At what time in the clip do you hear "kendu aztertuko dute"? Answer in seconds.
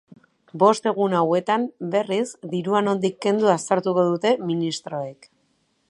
3.27-4.33